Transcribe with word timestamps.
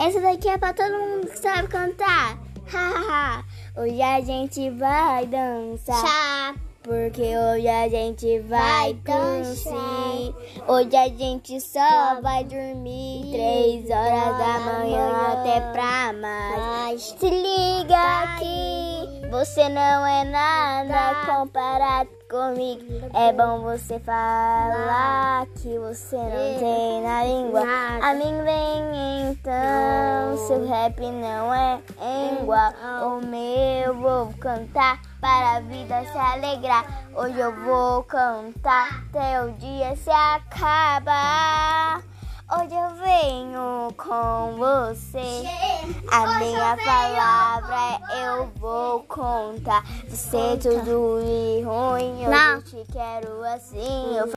Essa 0.00 0.18
daqui 0.18 0.48
é 0.48 0.56
pra 0.56 0.72
todo 0.72 0.98
mundo 0.98 1.26
que 1.26 1.38
sabe 1.38 1.68
cantar. 1.68 2.38
Hoje 3.76 4.00
a 4.00 4.18
gente 4.22 4.70
vai 4.70 5.26
dançar. 5.26 6.00
Chá. 6.00 6.54
Porque 6.82 7.20
hoje 7.20 7.68
a 7.68 7.86
gente 7.86 8.38
vai, 8.40 8.94
Vai 8.94 8.94
dançar. 8.94 9.74
Hoje 10.66 10.96
a 10.96 11.08
gente 11.08 11.60
só 11.60 12.18
vai 12.22 12.44
dormir. 12.44 13.30
Três 13.30 13.90
horas 13.90 14.38
da 14.38 14.60
manhã 14.60 15.10
até 15.32 15.60
pra 15.70 16.14
mais. 16.14 16.56
Mas 16.56 17.02
Se 17.02 17.28
liga 17.28 18.22
aqui, 18.22 19.28
você 19.30 19.68
não 19.68 20.06
é 20.06 20.24
nada 20.24 21.26
comparado 21.26 22.08
comigo. 22.30 23.10
É 23.12 23.34
bom 23.34 23.60
você 23.60 23.98
falar 23.98 25.46
que 25.60 25.78
você 25.78 26.16
não 26.16 26.58
tem 26.58 27.02
na 27.02 27.24
língua. 27.24 27.62
A 28.00 28.14
mim 28.14 28.42
vem 28.42 28.80
então, 29.30 30.36
seu 30.48 30.66
rap 30.66 30.98
não 31.00 31.54
é 31.54 31.80
igual. 32.40 32.72
O 33.06 33.24
meu 33.24 33.94
vou 33.94 34.32
cantar 34.40 35.00
para 35.20 35.56
a 35.56 35.60
vida 35.60 36.04
se 36.04 36.18
alegrar. 36.18 36.84
Hoje 37.14 37.38
eu 37.38 37.54
vou 37.64 38.02
cantar 38.02 39.04
até 39.08 39.40
o 39.44 39.52
dia 39.52 39.94
se 39.94 40.10
acabar. 40.10 42.02
Hoje 42.52 42.74
eu 42.74 42.96
venho 42.96 43.94
com 43.96 44.56
você. 44.56 45.44
A 46.10 46.38
minha 46.40 46.76
palavra 46.84 48.00
é 48.10 48.26
eu 48.26 48.50
vou 48.56 49.04
contar. 49.04 49.84
Você 50.08 50.36
é 50.36 50.56
tudo 50.56 51.20
de 51.22 51.62
ruim, 51.62 52.24
eu 52.24 52.30
Não. 52.30 52.60
te 52.62 52.84
quero 52.92 53.44
assim. 53.44 54.32